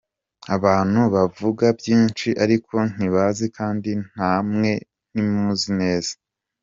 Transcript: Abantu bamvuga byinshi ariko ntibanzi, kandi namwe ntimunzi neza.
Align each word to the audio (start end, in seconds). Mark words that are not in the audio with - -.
Abantu 0.55 0.99
bamvuga 1.13 1.65
byinshi 1.79 2.29
ariko 2.43 2.75
ntibanzi, 2.93 3.45
kandi 3.57 3.91
namwe 4.15 4.71
ntimunzi 5.11 5.69
neza. 5.81 6.13